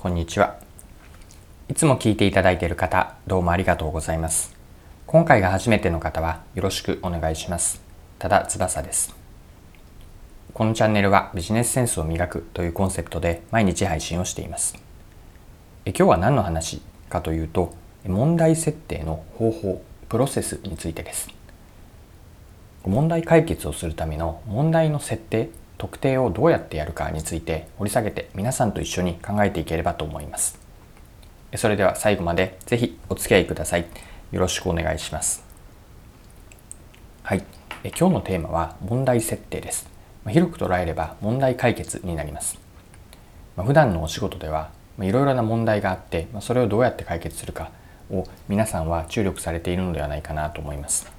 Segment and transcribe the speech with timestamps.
[0.00, 0.54] こんにちは。
[1.68, 4.54] いつも聞いていただいている方、どうもありがとうございます。
[5.08, 7.82] 今回が初めての方はよろしくお願いします。
[8.20, 9.12] ただ翼です。
[10.54, 14.76] このチャンネルはビジネスセンスを磨くというコンセプトで毎日配信をしています。
[15.84, 16.80] え今日は何の話？
[17.10, 17.74] かというと、
[18.06, 21.28] 問題設定の方法、プロセスについてです。
[22.86, 30.58] 問題解決をするための問題の設定特定をどうやってやるかについて掘り下げて皆さんと一緒に考えていければと思います。
[31.56, 33.86] それでは最後までぜひお付き合いください。
[34.32, 35.44] よろしくお願いします。
[37.22, 37.44] はい。
[37.84, 39.88] え今日のテーマは問題設定です。
[40.24, 42.58] ま広く捉えれば問題解決になります。
[43.56, 47.70] ま普段のお仕事ではいろいろな問題があって、まそれをどうやって解決するか
[48.10, 51.17] を皆さんは注力されているのではないかなと思います。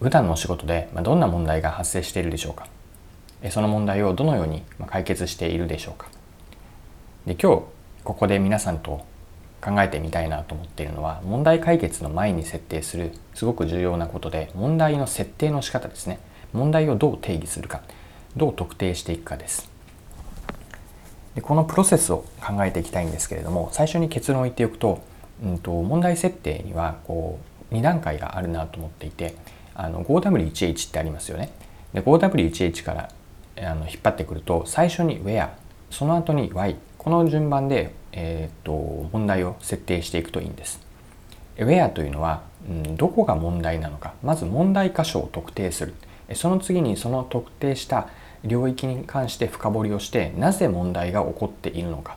[0.00, 2.68] 普段の仕事でどんな問題が発生しているでしょうか。
[3.50, 6.08] その問題をどのように解決しているでしょうか。
[7.26, 7.62] で今日
[8.04, 9.04] ここで皆さんと
[9.60, 16.20] 考えてみたいなと思っているのは問題解決の前に設定するすごく重要なことで問題の設定の仕方ですね。
[16.52, 17.82] 問題をどう定義するか
[18.36, 19.70] どう特定していくかです。
[21.34, 25.02] でこのプロセスを考えていきたいんですけれども最初に結論を言っておくと,、
[25.44, 27.38] うんと、問題設定にはこ
[27.70, 29.36] う2段階があるなと思っていて
[29.78, 31.50] あの 5W1H ってありますよね。
[31.94, 33.08] で 5W1H から
[33.70, 35.50] あの引っ張ってくると最初に Where
[35.90, 40.80] その後に Why この順番で、えーと、問題を設定していくといいんです。
[41.56, 45.94] Where というのは、うん、どこが問題なのかまず問題箇所を特定する
[46.34, 48.08] その次にその特定した
[48.44, 52.16] 領域に関して深掘りをしてなぜ問題が起こっているのか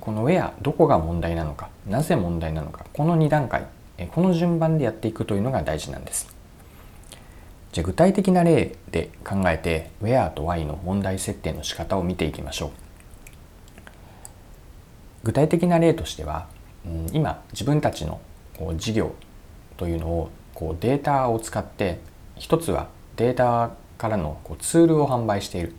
[0.00, 3.66] この Where どこが問題なのかなぜ問題なのかこの2段階
[4.12, 6.41] この順番でやっていくというのが大事なんです。
[7.72, 12.70] じゃ具体的な例で考えて Where と Why の問題設定の仕方を見ていきましょう。
[15.24, 16.48] 具体的な例としては、
[17.12, 18.20] 今自分たちの
[18.76, 19.14] 事業
[19.76, 22.00] というのをこうデータを使って
[22.36, 25.74] 一つはデータからのこうツールを販売している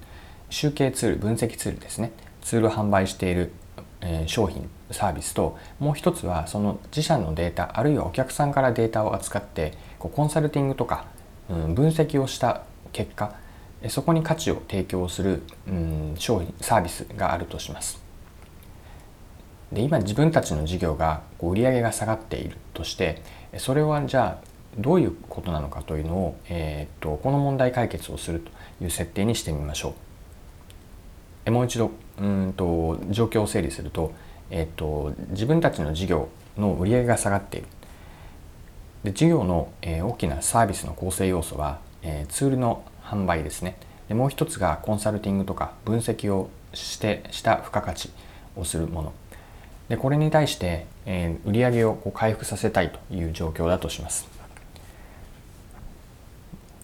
[0.49, 2.11] 集計ツール分析ツールですね
[2.41, 3.51] ツールを販売している、
[4.25, 11.05] 商品サービスともう一つはその自社のデータあるいはお客さんからデータを扱ってこうコンサルティングとか
[11.49, 13.35] 分析をした結果
[13.89, 15.43] そこに価値を提供する、
[16.17, 18.01] 商品サービスがあるとします。
[19.73, 23.23] で今自分たちの事業がこう売上が下がっているとして
[23.57, 28.51] それはじゃあどういうことなのかというのを、えー、っとこの問題解決をすると
[28.83, 29.93] いう設定にしてみましょう。
[31.45, 34.13] えもう一度うんと状況を整理すると,、
[34.49, 37.67] えー、っと自分たちの事業の売上が下がっている
[39.03, 43.75] で事業の、えー、大きなサービスの構成要素は、えー、ツールの販売ですね。
[44.07, 48.09] でもう一つがコンサルティングとか分析をしてした付加価値
[48.55, 49.13] をするもの。
[49.89, 54.27] でこれに対して、えー、売上をこう回復させたいという状況だとします。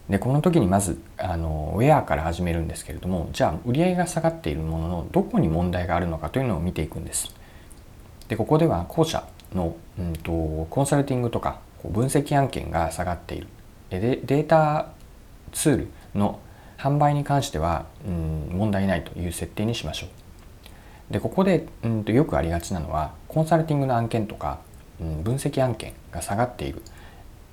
[0.10, 7.34] でこの時にまずあのウェアから始めるんですけれどもじゃあ売上が下がっているもののどこに問題があるのかというのを見ていくんです。
[8.28, 13.48] でここでは後者の、うんとコンサルティングとか分析案件が下がっている。
[13.90, 14.90] でデータ
[15.52, 16.40] ツールの
[16.78, 21.14] 販売に関しては、うん、問題ないという設定にしましょう。
[21.14, 24.60] でここで、うん、とよくありがちなのはコンサルティングの案件とか、
[25.02, 26.82] うん、分析案件が下がっている。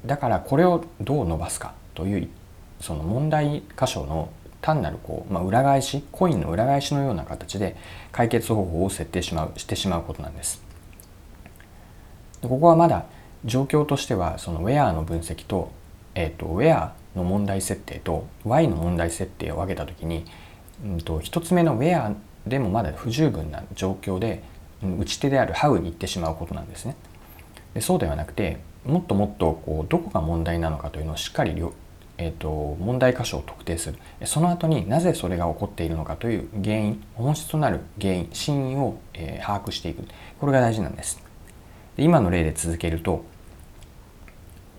[0.04, 2.28] だからこれをどう伸ばすかという
[2.80, 4.28] その問題箇所の
[4.60, 7.76] 単なるこう、まあ、裏返しコインの裏返しのような形で
[8.12, 10.62] 解決方法を設定しまうしてしまうことなんです。
[12.42, 13.06] でここはまだ
[13.46, 15.70] 状況としてはその Where の分析と,、
[16.14, 20.24] えーと、Where の問題設定と Y の問題設定を分けた時に、
[20.84, 22.14] うんと、1つ目の Where
[22.46, 24.42] でもまだ不十分な状況で
[24.98, 26.96] 打ち手である How に行ってしまうことなんですね。
[27.74, 31.54] でそうではなくてもっともっとこうどこが問題なのかというのをしっかり
[32.18, 33.98] えーと、問題箇所を特定する。
[34.24, 40.04] その後になぜそれが起こっているのかという原因本質となる原因真因を、えー、把握していく。
[40.40, 41.20] これが大事なんです。
[41.98, 43.24] 今の例で続けると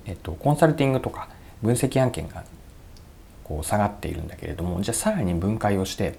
[0.08, 1.30] えっと、コンサルティングとか
[1.62, 2.44] 分析案件が
[3.44, 6.18] こう下がっているんだけれどもじゃあさらに分解をして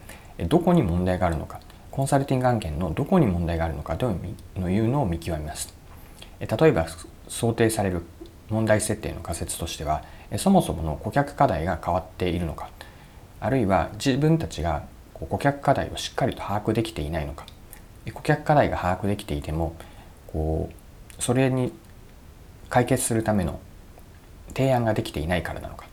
[0.48, 5.74] どこに問題があるのかコンサルティング案件のどこに問題があるのかというのを見極めます。
[6.40, 6.86] 例えば
[7.26, 8.02] 想定される
[8.48, 10.04] 問題設定の仮説としては
[10.36, 12.70] そもそもの顧客課題が変わっているのか
[13.40, 17.46] あるいは自分たちが顧客課題をしっかりと把握できていないのか
[18.14, 19.74] 顧客課題が把握できていても
[20.28, 20.70] こ
[21.18, 21.72] うそれに
[22.70, 23.60] 解決するための
[24.48, 25.86] 提案ができていないからなのか。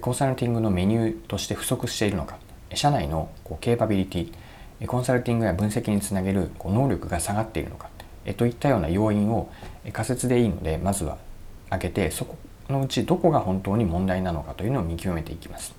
[0.00, 2.36] コンサルティングのメニューとして不足しているのか。
[2.74, 7.88] 社内のこうケーパビリティコンサルティングや分析につなげるこう能力が下がっているのか。
[8.32, 9.50] といったような要因を
[9.92, 11.18] 仮説でいいのでまずは
[11.66, 12.36] 挙げてそこ
[12.70, 15.74] のうちどこが本当に問題なのかというのを見極めていきます。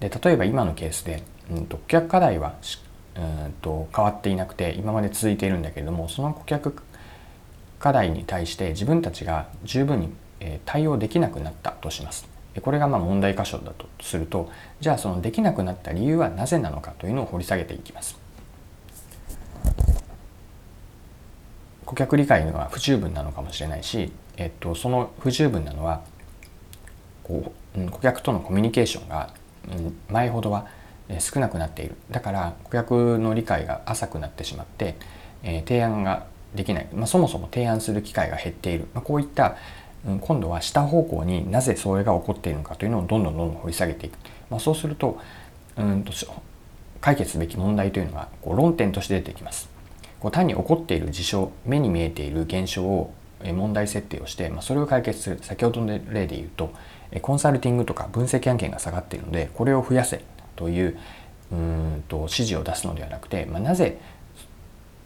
[0.00, 2.56] で例えば今のケースで、うんと、顧客課題は
[3.16, 6.82] うんと変わっていなくて今まで続いているんだけれどもその顧客
[7.82, 10.08] 課題に対して自分たちが十分に
[10.64, 12.28] 対応できなくなったとします。
[12.62, 14.50] これがまあ問題箇所だとすると
[14.80, 18.16] じゃあそのできなくなった理由はなぜなのかというのを掘り下げていきます。
[21.84, 26.04] 顧客理解は不十分なのかもしれないし、えっと、その不十分なのは
[27.24, 29.34] こう顧客とのコミュニケーションが
[30.08, 30.68] 前ほどは
[31.18, 34.94] 少なくなっているだから顧客の理解が浅くなってしまって、
[35.42, 39.56] 提案ができない、まあ、そもそも提案する機会が減っている、まあ、こういった、
[40.06, 44.18] うん、今度は下方向になぜそれが起こっているのかというのをどんどんどんどん掘り下げていく、
[44.50, 45.18] まあ、そうすると
[45.76, 46.12] うんと
[47.00, 49.68] 解決すべき問題というのがこう論点として出てきます。
[50.20, 53.12] こう単に起こっている事象目に見えている現象を
[53.42, 55.38] 問題設定をして、まあ、それを解決する。
[55.42, 56.72] 先ほどの例で言うと
[57.22, 60.22] コンサルティングとか分析案件が下がっているのでこれを増やせ
[60.54, 60.98] という
[61.50, 63.98] うんと指示を出すのではなくて、まあ、なぜ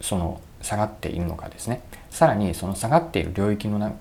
[0.00, 1.80] その下がっているのかですね。
[2.10, 3.92] さらにその下がっている領域のな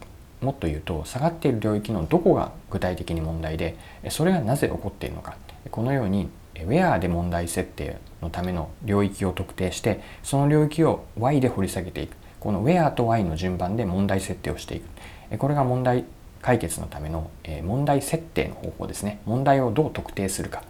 [0.41, 3.77] もっと言うと下がっている領域のどこが具体的に問題で
[4.09, 5.35] それがなぜ起こっているのか。
[5.71, 12.15] このようにウェアで問題設定のための領域を特定してその領域を Y で掘り下げていく。
[12.39, 15.37] この Where と Y の順番で問題設定をしていく。
[15.37, 16.05] これが問題
[16.41, 17.29] 解決のための
[17.63, 19.19] 問題設定の方法ですね。
[19.25, 20.63] 問題をどう特定するか。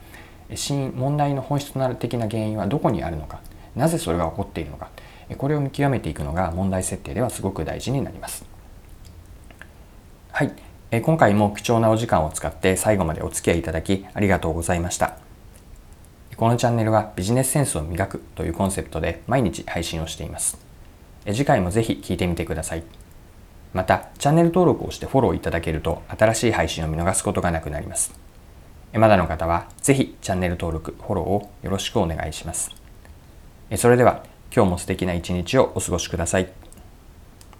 [0.96, 3.42] 問題の本質となる的な原因はどこにあるのか。
[3.76, 4.90] なぜそれが起こっているのか。
[5.38, 8.46] これを見極めていくのが問題設定ではすごく大事になります
[10.32, 10.52] はい
[11.02, 15.18] 今回も貴重なお時間を使って最後までお付き合いいただきありがとうございました
[16.38, 20.58] このチャンネルはビジネスセンスを磨くというコンセプトで毎日配信をしています。
[21.26, 22.84] 次回もぜひ聞いてみてください。
[23.74, 28.14] また、チャンネル登録をしてフォローいただけると新しい配信を見逃すことがなくなります。
[28.94, 32.72] まだの方はぜひチャンネル登録、フォローをよろしくお願いします。
[33.78, 34.24] それでは
[34.56, 36.65] 今日も素敵な一日をお過ごしください。